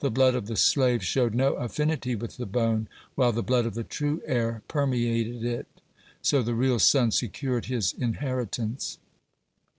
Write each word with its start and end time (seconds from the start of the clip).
The 0.00 0.10
blood 0.10 0.34
of 0.34 0.48
the 0.48 0.56
slave 0.56 1.02
showed 1.02 1.34
no 1.34 1.54
affinity 1.54 2.14
with 2.14 2.36
the 2.36 2.44
bone, 2.44 2.88
while 3.14 3.32
the 3.32 3.42
blood 3.42 3.64
of 3.64 3.72
the 3.72 3.82
true 3.82 4.20
heir 4.26 4.60
permeated 4.68 5.42
it. 5.46 5.66
So 6.20 6.42
the 6.42 6.52
real 6.54 6.78
son 6.78 7.10
secured 7.10 7.64
his 7.64 7.94
inheritance. 7.94 8.98